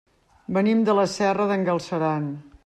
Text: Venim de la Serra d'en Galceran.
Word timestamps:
Venim 0.57 0.81
de 0.87 0.95
la 1.01 1.05
Serra 1.17 1.47
d'en 1.53 1.67
Galceran. 1.69 2.27